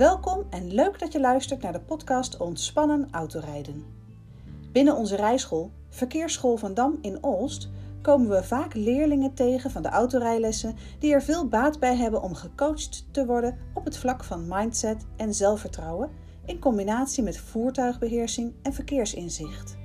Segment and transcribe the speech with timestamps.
[0.00, 3.84] Welkom en leuk dat je luistert naar de podcast Ontspannen Autorijden.
[4.72, 7.68] Binnen onze rijschool, Verkeersschool van Dam in Olst,
[8.02, 12.34] komen we vaak leerlingen tegen van de autorijlessen die er veel baat bij hebben om
[12.34, 16.10] gecoacht te worden op het vlak van mindset en zelfvertrouwen
[16.46, 19.79] in combinatie met voertuigbeheersing en verkeersinzicht.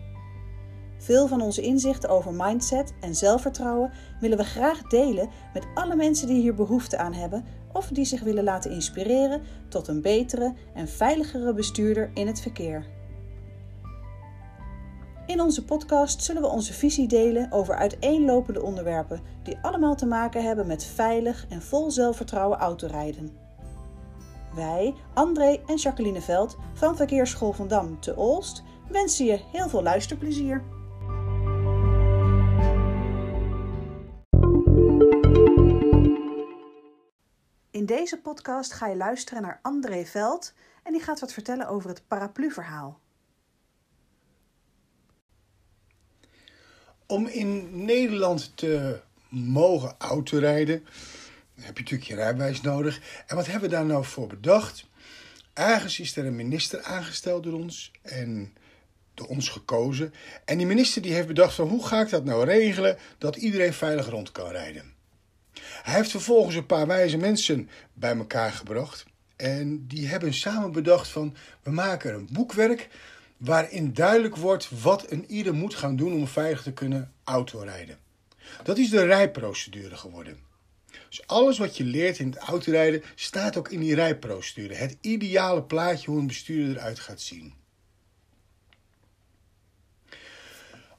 [1.06, 6.28] Veel van onze inzichten over mindset en zelfvertrouwen willen we graag delen met alle mensen
[6.28, 10.88] die hier behoefte aan hebben of die zich willen laten inspireren tot een betere en
[10.88, 12.86] veiligere bestuurder in het verkeer.
[15.26, 20.44] In onze podcast zullen we onze visie delen over uiteenlopende onderwerpen die allemaal te maken
[20.44, 23.38] hebben met veilig en vol zelfvertrouwen autorijden.
[24.56, 29.84] Wij, André en Jacqueline Veld van Verkeersschool van Dam te Olst, wensen je heel veel
[29.84, 30.64] luisterplezier.
[37.86, 41.90] In deze podcast ga je luisteren naar André Veld en die gaat wat vertellen over
[41.90, 43.00] het paraplu-verhaal.
[47.06, 50.86] Om in Nederland te mogen autorijden,
[51.56, 53.24] heb je natuurlijk je rijbewijs nodig.
[53.28, 54.86] En wat hebben we daar nou voor bedacht?
[55.54, 58.54] Ergens is er een minister aangesteld door ons en
[59.14, 60.14] door ons gekozen.
[60.46, 63.74] En die minister die heeft bedacht van hoe ga ik dat nou regelen dat iedereen
[63.74, 64.95] veilig rond kan rijden.
[65.62, 69.06] Hij heeft vervolgens een paar wijze mensen bij elkaar gebracht.
[69.36, 72.90] En die hebben samen bedacht van we maken een boekwerk
[73.38, 77.98] waarin duidelijk wordt wat een ieder moet gaan doen om veilig te kunnen autorijden.
[78.64, 80.40] Dat is de rijprocedure geworden.
[81.10, 84.74] Dus alles wat je leert in het autorijden staat ook in die rijprocedure.
[84.74, 87.54] Het ideale plaatje hoe een bestuurder eruit gaat zien.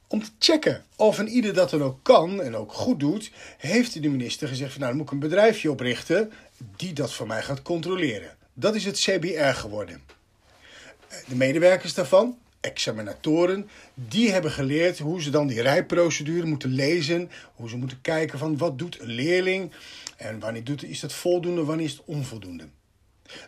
[0.09, 4.03] Om te checken of een ieder dat dan ook kan en ook goed doet, heeft
[4.03, 6.33] de minister gezegd: van, Nou, dan moet ik een bedrijfje oprichten
[6.77, 8.37] die dat voor mij gaat controleren.
[8.55, 10.03] Dat is het CBR geworden.
[11.29, 17.69] De medewerkers daarvan, examinatoren, die hebben geleerd hoe ze dan die rijprocedure moeten lezen, hoe
[17.69, 19.73] ze moeten kijken van wat doet een leerling
[20.17, 22.65] en wanneer doet, is dat voldoende, wanneer is het onvoldoende.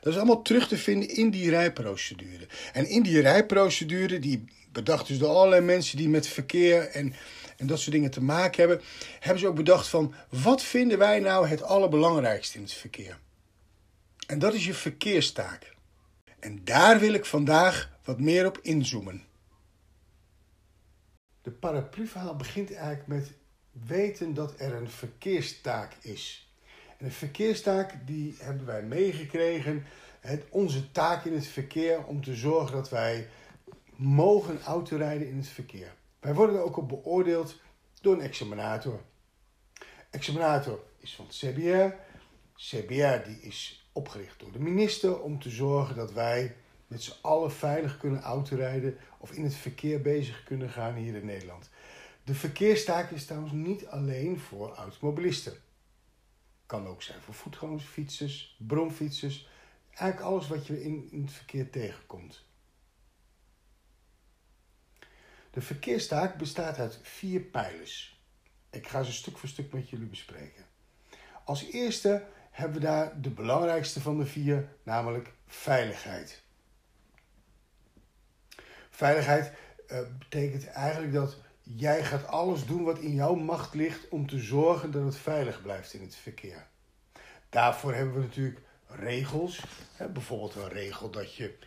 [0.00, 2.46] Dat is allemaal terug te vinden in die rijprocedure.
[2.72, 4.44] En in die rijprocedure, die
[4.84, 7.14] bedacht dus door allerlei mensen die met verkeer en,
[7.56, 8.86] en dat soort dingen te maken hebben,
[9.20, 13.18] hebben ze ook bedacht van wat vinden wij nou het allerbelangrijkste in het verkeer?
[14.26, 15.74] En dat is je verkeerstaak.
[16.38, 19.24] En daar wil ik vandaag wat meer op inzoomen.
[21.42, 23.32] De paraplu-verhaal begint eigenlijk met
[23.86, 26.48] weten dat er een verkeerstaak is.
[26.98, 29.84] En een verkeerstaak die hebben wij meegekregen.
[30.20, 33.28] Het, onze taak in het verkeer om te zorgen dat wij
[33.98, 35.94] mogen autorijden in het verkeer.
[36.20, 37.60] Wij worden er ook op beoordeeld
[38.00, 39.00] door een examinator.
[40.10, 41.94] Examinator is van het CBR.
[42.54, 46.56] CBR die is opgericht door de minister om te zorgen dat wij
[46.86, 51.26] met z'n allen veilig kunnen autorijden of in het verkeer bezig kunnen gaan hier in
[51.26, 51.70] Nederland.
[52.24, 55.56] De verkeerstaak is trouwens niet alleen voor automobilisten.
[56.66, 59.48] Kan ook zijn voor voetgangers, fietsers, bromfietsers.
[59.90, 62.46] Eigenlijk alles wat je in, in het verkeer tegenkomt.
[65.50, 68.20] De verkeerstaak bestaat uit vier pijlers.
[68.70, 70.64] Ik ga ze stuk voor stuk met jullie bespreken.
[71.44, 76.42] Als eerste hebben we daar de belangrijkste van de vier, namelijk veiligheid.
[78.90, 79.52] Veiligheid
[79.88, 84.38] uh, betekent eigenlijk dat jij gaat alles doen wat in jouw macht ligt om te
[84.38, 86.66] zorgen dat het veilig blijft in het verkeer.
[87.48, 89.64] Daarvoor hebben we natuurlijk regels.
[89.92, 91.58] Hè, bijvoorbeeld een regel dat je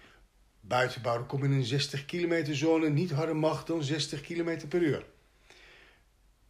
[0.62, 5.06] buiten kom in een 60 km zone niet harder mag dan 60 km per uur.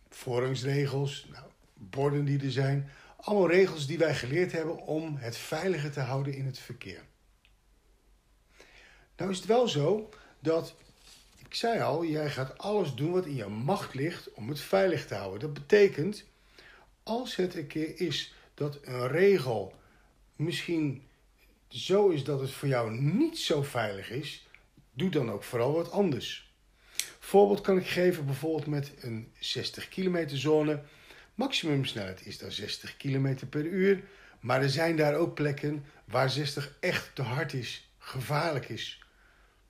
[0.10, 2.90] Voorrangsregels, nou, borden die er zijn.
[3.18, 7.04] Allemaal regels die wij geleerd hebben om het veiliger te houden in het verkeer.
[9.18, 10.76] Nou is het wel zo dat,
[11.38, 15.08] ik zei al, jij gaat alles doen wat in je macht ligt om het veilig
[15.08, 15.40] te houden.
[15.40, 16.24] Dat betekent,
[17.04, 19.74] als het een keer is dat een regel
[20.36, 21.04] misschien
[21.72, 24.48] zo is dat het voor jou niet zo veilig is,
[24.94, 26.54] doe dan ook vooral wat anders.
[27.20, 30.82] Voorbeeld kan ik geven bijvoorbeeld met een 60 km zone.
[31.36, 34.04] Maximumsnelheid is dan 60 km per uur,
[34.40, 39.04] maar er zijn daar ook plekken waar 60 echt te hard is, gevaarlijk is.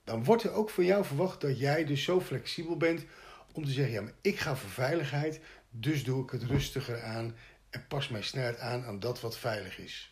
[0.03, 3.05] Dan wordt er ook van jou verwacht dat jij dus zo flexibel bent
[3.51, 5.39] om te zeggen: ja, maar ik ga voor veiligheid,
[5.69, 7.35] dus doe ik het rustiger aan
[7.69, 10.10] en pas mijn snelheid aan aan dat wat veilig is.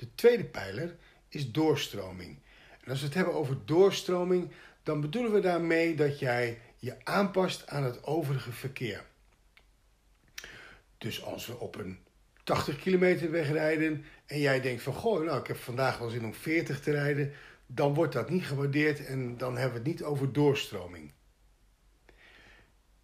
[0.00, 0.96] De tweede pijler
[1.28, 2.38] is doorstroming.
[2.80, 4.50] En als we het hebben over doorstroming,
[4.82, 9.04] dan bedoelen we daarmee dat jij je aanpast aan het overige verkeer.
[10.98, 11.98] Dus als we op een
[12.44, 16.34] 80 kilometer wegrijden en jij denkt van goh, nou ik heb vandaag wel zin om
[16.34, 17.32] 40 te rijden,
[17.66, 21.12] dan wordt dat niet gewaardeerd en dan hebben we het niet over doorstroming.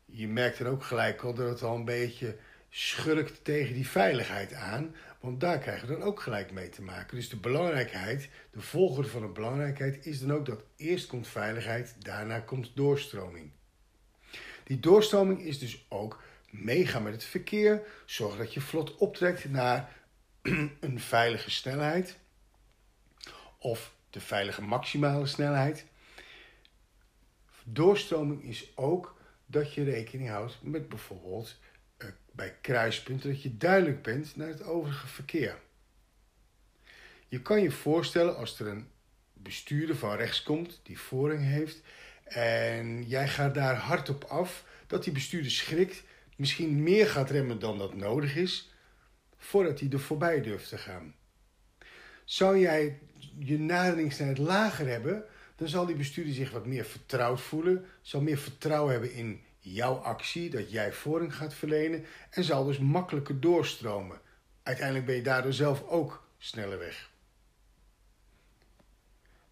[0.05, 2.37] Je merkt dan ook gelijk al dat het al een beetje
[2.69, 4.95] schurkt tegen die veiligheid aan,
[5.27, 7.17] want daar krijgen we dan ook gelijk mee te maken.
[7.17, 11.97] Dus de belangrijkheid, de volgorde van de belangrijkheid is dan ook dat eerst komt veiligheid,
[11.99, 13.51] daarna komt doorstroming.
[14.65, 19.97] Die doorstroming is dus ook meegaan met het verkeer, zorgen dat je vlot optrekt naar
[20.81, 22.19] een veilige snelheid
[23.59, 25.87] of de veilige maximale snelheid.
[27.65, 31.59] Doorstroming is ook dat je rekening houdt met bijvoorbeeld
[32.37, 35.59] bij kruispunten dat je duidelijk bent naar het overige verkeer.
[37.29, 38.89] Je kan je voorstellen als er een
[39.33, 41.83] bestuurder van rechts komt die voorrang heeft
[42.25, 46.03] en jij gaat daar hard op af, dat die bestuurder schrikt,
[46.37, 48.71] misschien meer gaat remmen dan dat nodig is,
[49.37, 51.15] voordat hij er voorbij durft te gaan.
[52.25, 52.99] Zou jij
[53.39, 55.25] je naderingsnelheid lager hebben,
[55.57, 59.41] dan zal die bestuurder zich wat meer vertrouwd voelen, zal meer vertrouwen hebben in
[59.73, 64.21] jouw actie, dat jij voorrang gaat verlenen en zal dus makkelijker doorstromen.
[64.63, 67.11] Uiteindelijk ben je daardoor zelf ook sneller weg.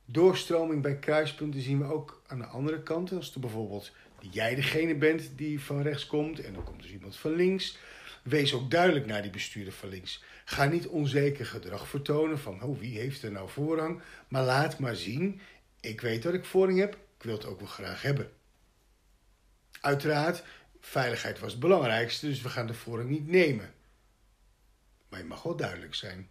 [0.05, 3.13] Doorstroming bij kruispunten zien we ook aan de andere kant.
[3.13, 3.93] Als er bijvoorbeeld
[4.31, 7.79] jij degene bent die van rechts komt en dan komt dus iemand van links.
[8.23, 10.23] Wees ook duidelijk naar die bestuurder van links.
[10.45, 14.03] Ga niet onzeker gedrag vertonen van oh, wie heeft er nou voorrang.
[14.29, 15.41] Maar laat maar zien,
[15.81, 18.31] ik weet dat ik voorrang heb, ik wil het ook wel graag hebben.
[19.85, 20.43] Uiteraard,
[20.81, 23.75] veiligheid was het belangrijkste, dus we gaan de voorrang niet nemen.
[25.09, 26.29] Maar je mag wel duidelijk zijn.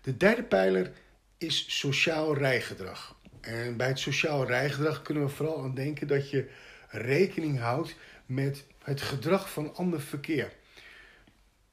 [0.00, 0.92] De derde pijler
[1.38, 3.20] is sociaal rijgedrag.
[3.40, 6.50] En bij het sociaal rijgedrag kunnen we vooral aan denken dat je
[6.88, 7.96] rekening houdt
[8.26, 10.52] met het gedrag van ander verkeer.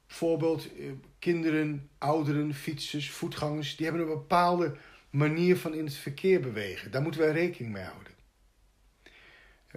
[0.08, 4.76] Bijvoorbeeld eh, kinderen, ouderen, fietsers, voetgangers, die hebben een bepaalde
[5.10, 6.92] manier van in het verkeer bewegen.
[6.92, 8.13] Daar moeten wij rekening mee houden.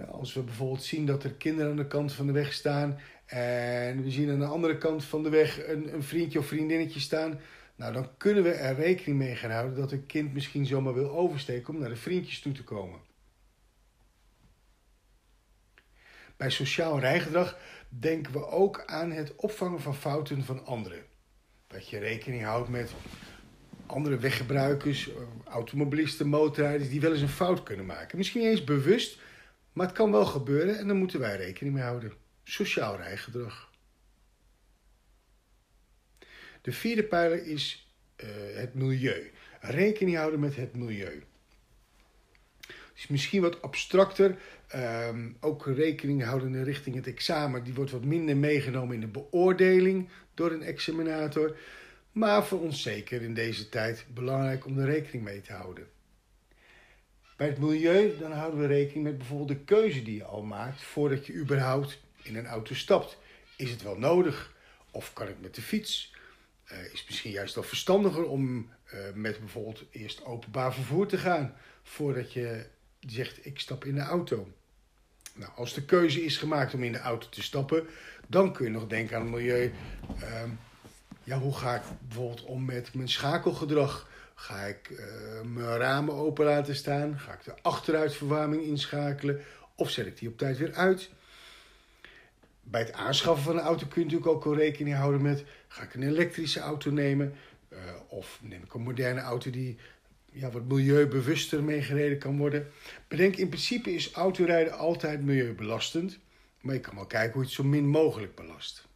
[0.05, 4.03] Als we bijvoorbeeld zien dat er kinderen aan de kant van de weg staan en
[4.03, 7.39] we zien aan de andere kant van de weg een, een vriendje of vriendinnetje staan,
[7.75, 11.11] nou dan kunnen we er rekening mee gaan houden dat een kind misschien zomaar wil
[11.11, 12.99] oversteken om naar de vriendjes toe te komen.
[16.37, 17.57] Bij sociaal rijgedrag
[17.89, 21.03] denken we ook aan het opvangen van fouten van anderen.
[21.67, 22.91] Dat je rekening houdt met
[23.85, 25.09] andere weggebruikers,
[25.45, 28.17] automobilisten, motorrijders die wel eens een fout kunnen maken.
[28.17, 29.19] Misschien eens bewust,
[29.77, 32.13] maar het kan wel gebeuren en daar moeten wij rekening mee houden.
[32.43, 33.71] Sociaal rijgedrag.
[36.61, 37.93] De vierde pijler is
[38.23, 39.31] uh, het milieu.
[39.59, 41.23] Rekening houden met het milieu.
[42.67, 44.37] Het is misschien wat abstracter.
[44.75, 47.63] Um, ook rekening houden richting het examen.
[47.63, 51.57] Die wordt wat minder meegenomen in de beoordeling door een examinator.
[52.11, 55.87] Maar voor ons zeker in deze tijd belangrijk om er rekening mee te houden.
[57.37, 60.81] Bij het milieu dan houden we rekening met bijvoorbeeld de keuze die je al maakt
[60.81, 63.17] voordat je überhaupt in een auto stapt.
[63.55, 64.53] Is het wel nodig?
[64.91, 66.13] Of kan ik met de fiets?
[66.71, 71.53] Uh, is misschien juist wel verstandiger om uh, met bijvoorbeeld eerst openbaar vervoer te gaan
[71.83, 72.65] voordat je
[72.99, 74.47] zegt ik stap in de auto.
[75.33, 77.87] Nou, als de keuze is gemaakt om in de auto te stappen,
[78.27, 79.73] dan kun je nog denken aan het milieu.
[80.21, 80.43] Uh,
[81.23, 84.09] ja, hoe ga ik bijvoorbeeld om met mijn schakelgedrag?
[84.39, 84.99] Ga ik uh,
[85.41, 87.19] mijn ramen open laten staan?
[87.19, 89.41] Ga ik de achteruitverwarming inschakelen?
[89.75, 91.09] Of zet ik die op tijd weer uit?
[92.61, 95.43] Bij het aanschaffen van een auto kun je natuurlijk ook rekening houden met...
[95.67, 97.33] ga ik een elektrische auto nemen?
[97.69, 99.77] Uh, of neem ik een moderne auto die
[100.31, 102.71] ja, wat milieubewuster mee gereden kan worden?
[103.07, 106.19] Bedenk, in principe is autorijden altijd milieubelastend...
[106.61, 108.87] maar je kan wel kijken hoe je het zo min mogelijk belast.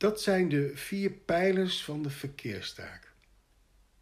[0.00, 3.12] Dat zijn de vier pijlers van de verkeerstaak.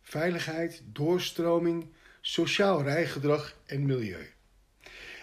[0.02, 1.86] Veiligheid, doorstroming,
[2.20, 4.26] sociaal rijgedrag en milieu.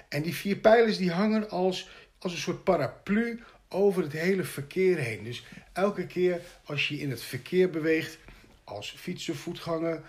[0.10, 1.90] En die vier pijlers die hangen als,
[2.20, 5.24] als een soort paraplu over het hele verkeer heen.
[5.24, 8.18] Dus elke keer als je in het verkeer beweegt,
[8.64, 10.02] als fietser, voetganger,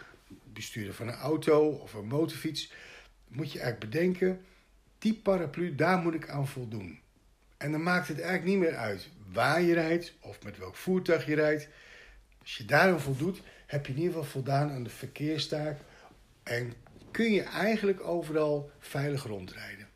[0.52, 2.72] bestuurder van een auto of een motorfiets,
[3.28, 4.44] moet je eigenlijk bedenken,
[4.98, 7.04] die paraplu, daar moet ik aan voldoen.
[7.56, 11.26] En dan maakt het eigenlijk niet meer uit waar je rijdt of met welk voertuig
[11.26, 11.68] je rijdt.
[12.40, 15.78] Als je daaraan voldoet, heb je in ieder geval voldaan aan de verkeerstaak
[16.42, 16.72] en
[17.10, 19.88] kun je eigenlijk overal veilig rondrijden.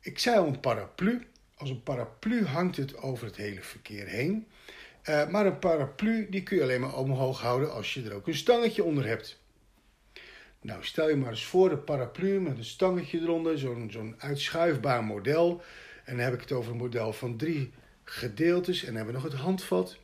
[0.00, 1.26] Ik zei al een paraplu.
[1.54, 4.48] Als een paraplu hangt het over het hele verkeer heen.
[5.08, 8.26] Uh, maar een paraplu die kun je alleen maar omhoog houden als je er ook
[8.26, 9.42] een stangetje onder hebt.
[10.64, 15.04] Nou, stel je maar eens voor de paraplu met een stangetje eronder, zo'n zo'n uitschuifbaar
[15.04, 15.62] model.
[16.04, 17.72] En dan heb ik het over een model van drie
[18.04, 19.98] gedeeltes en dan hebben we nog het handvat.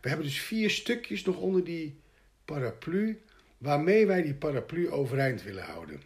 [0.00, 2.00] We hebben dus vier stukjes nog onder die
[2.44, 3.22] paraplu,
[3.58, 6.02] waarmee wij die paraplu overeind willen houden.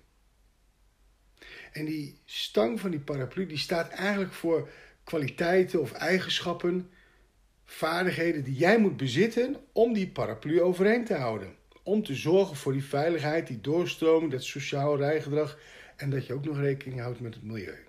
[1.72, 4.70] En die stang van die paraplu die staat eigenlijk voor
[5.04, 6.90] kwaliteiten of eigenschappen,
[7.64, 11.62] vaardigheden die jij moet bezitten om die paraplu overeind te houden.
[11.84, 15.58] Om te zorgen voor die veiligheid, die doorstroming, dat sociaal rijgedrag
[15.96, 17.84] en dat je ook nog rekening houdt met het milieu.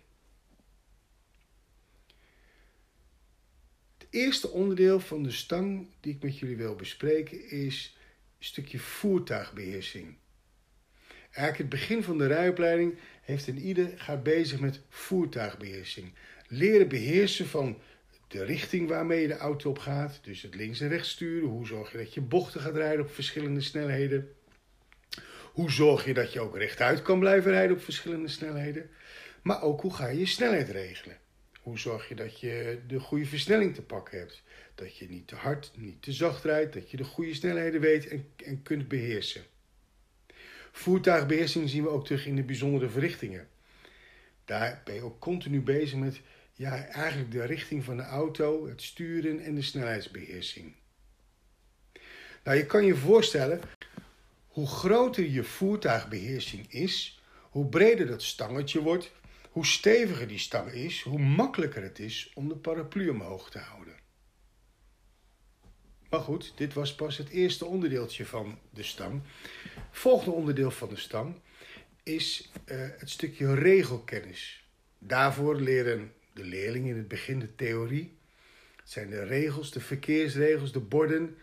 [3.98, 7.98] Het eerste onderdeel van de stang die ik met jullie wil bespreken is
[8.38, 10.18] een stukje voertuigbeheersing.
[11.36, 16.14] Eigenlijk het begin van de rijopleiding heeft een ieder gaat bezig met voertuigbeheersing.
[16.48, 17.78] Leren beheersen van
[18.28, 20.20] de richting waarmee je de auto op gaat.
[20.22, 21.50] Dus het links en rechts sturen.
[21.50, 24.36] Hoe zorg je dat je bochten gaat rijden op verschillende snelheden.
[25.54, 28.90] Hoe zorg je dat je ook rechtuit kan blijven rijden op verschillende snelheden.
[29.42, 31.18] Maar ook hoe ga je je snelheid regelen.
[31.60, 34.44] Hoe zorg je dat je de goede versnelling te pakken hebt.
[34.76, 36.74] Dat je niet te hard, niet te zacht rijdt.
[36.74, 39.44] Dat je de goede snelheden weet en, en kunt beheersen.
[40.72, 43.48] Voertuigbeheersing zien we ook terug in de bijzondere verrichtingen.
[44.46, 46.22] Daar ben je ook continu bezig met
[46.58, 50.76] ja, eigenlijk de richting van de auto, het sturen en de snelheidsbeheersing.
[52.44, 53.62] Nou, je kan je voorstellen,
[54.48, 59.12] hoe groter je voertuigbeheersing is, hoe breder dat stangetje wordt,
[59.50, 63.96] hoe steviger die stang is, hoe makkelijker het is om de paraplu omhoog te houden.
[66.10, 69.22] Maar goed, dit was pas het eerste onderdeeltje van de stang.
[69.92, 71.36] Volgende onderdeel van de stang
[72.04, 74.70] is uh, het stukje regelkennis.
[75.00, 78.18] Daarvoor leren de leerlingen in het begin de theorie.
[78.76, 81.38] Het zijn de regels, de verkeersregels, de borden.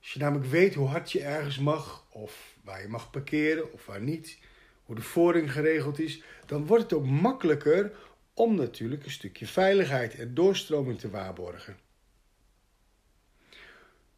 [0.00, 3.86] Als je namelijk weet hoe hard je ergens mag, of waar je mag parkeren of
[3.86, 4.38] waar niet,
[4.84, 7.92] hoe de voorring geregeld is, dan wordt het ook makkelijker
[8.34, 11.76] om natuurlijk een stukje veiligheid en doorstroming te waarborgen.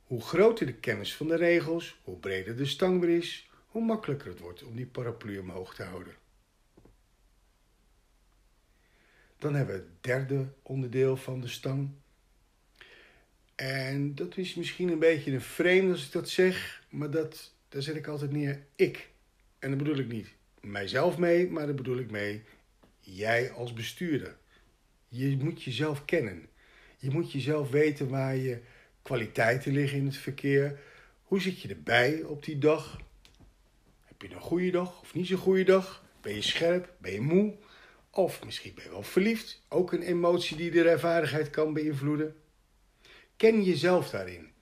[0.05, 4.29] Hoe groter de kennis van de regels, hoe breder de stang weer is, hoe makkelijker
[4.29, 6.15] het wordt om die paraplu omhoog te houden.
[9.39, 11.91] Dan hebben we het derde onderdeel van de stang.
[13.55, 17.83] En dat is misschien een beetje een vreemd als ik dat zeg, maar dat, daar
[17.83, 19.09] zet ik altijd neer ik.
[19.59, 22.43] En dan bedoel ik niet mijzelf mee, maar dan bedoel ik mee
[23.01, 24.37] jij als bestuurder.
[25.09, 26.49] Je moet jezelf kennen.
[26.99, 28.61] Je moet jezelf weten waar je
[29.03, 30.81] kwaliteiten liggen in het verkeer.
[31.23, 33.01] Hoe zit je erbij op die dag?
[34.05, 36.05] Heb je een goede dag of niet zo'n goede dag?
[36.21, 36.95] Ben je scherp?
[36.99, 37.55] Ben je moe?
[38.17, 39.63] Of misschien ben je wel verliefd.
[39.69, 42.37] Ook een emotie die de rijvaardigheid kan beïnvloeden.
[43.37, 44.53] Ken jezelf daarin.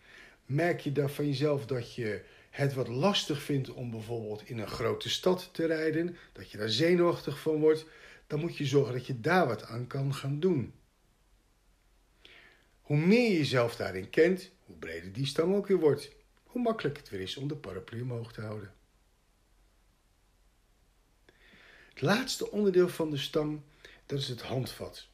[0.46, 4.68] Merk je dan van jezelf dat je het wat lastig vindt om bijvoorbeeld in een
[4.68, 7.86] grote stad te rijden, dat je daar zenuwachtig van wordt,
[8.26, 10.74] dan moet je zorgen dat je daar wat aan kan gaan doen.
[12.80, 16.10] Hoe meer je jezelf daarin kent, hoe breder die stang ook weer wordt.
[16.44, 18.72] Hoe makkelijk het weer is om de paraplu omhoog te houden.
[21.94, 23.60] Het laatste onderdeel van de stang,
[24.06, 25.06] dat is het handvat.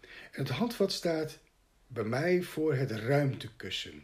[0.00, 1.38] En het handvat staat
[1.86, 4.02] bij mij voor het ruimtekussen.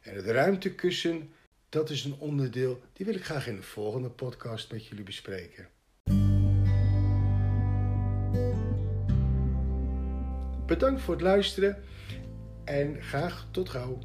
[0.00, 1.32] En het ruimtekussen,
[1.68, 5.68] dat is een onderdeel, die wil ik graag in de volgende podcast met jullie bespreken.
[10.66, 11.84] Bedankt voor het luisteren
[12.64, 13.98] en graag tot gauw.